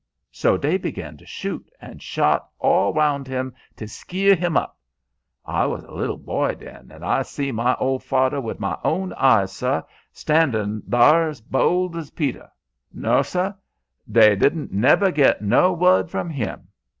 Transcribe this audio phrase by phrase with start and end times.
[0.31, 4.75] So dey begin to shoot, and shot all roun' 'm to skeer 'm up.
[5.45, 9.13] I was a li'l boy den, an' I see my ol' fader wid my own
[9.13, 12.49] eyes, suh, standin' thar's bold's Peter.
[12.91, 13.53] No, suh,
[14.11, 16.69] dey didn't neber git no word from him.